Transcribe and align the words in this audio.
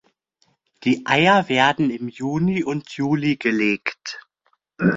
Die 0.83 1.05
Eier 1.05 1.47
werden 1.47 1.91
im 1.91 2.07
Juni 2.09 2.63
und 2.63 2.89
Juli 2.89 3.35
gelegt. 3.37 4.27